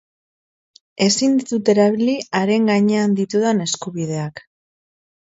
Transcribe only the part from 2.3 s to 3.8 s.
haren gainean ditudan